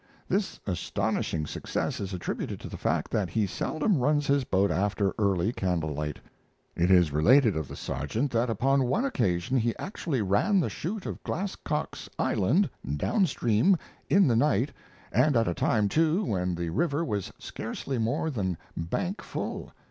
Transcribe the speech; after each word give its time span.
This 0.27 0.59
astonishing 0.65 1.45
success 1.45 1.99
is 1.99 2.11
attributed 2.11 2.59
to 2.61 2.67
the 2.67 2.75
fact 2.75 3.11
that 3.11 3.29
he 3.29 3.45
seldom 3.45 3.99
runs 3.99 4.25
his 4.25 4.43
boat 4.45 4.71
after 4.71 5.13
early 5.19 5.53
candle 5.53 5.93
light. 5.93 6.17
It 6.75 6.89
is 6.89 7.11
related 7.11 7.55
of 7.55 7.67
the 7.67 7.75
Sergeant 7.75 8.31
that 8.31 8.49
upon 8.49 8.85
one 8.87 9.05
occasion 9.05 9.57
he 9.57 9.77
actually 9.77 10.23
ran 10.23 10.59
the 10.59 10.71
chute 10.71 11.05
of 11.05 11.23
Glasscock's 11.23 12.09
Island, 12.17 12.67
down 12.97 13.27
stream, 13.27 13.77
in 14.09 14.27
the 14.27 14.35
night, 14.35 14.71
and 15.11 15.35
at 15.37 15.47
a 15.47 15.53
time, 15.53 15.87
too, 15.87 16.25
when 16.25 16.55
the 16.55 16.71
river 16.71 17.05
was 17.05 17.31
scarcely 17.37 17.99
more 17.99 18.31
than 18.31 18.57
bank 18.75 19.21
full. 19.21 19.71